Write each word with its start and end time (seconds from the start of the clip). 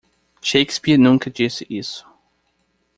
Shakespeare 0.41 0.97
nunca 0.97 1.29
disse 1.29 1.63
isso. 1.69 2.07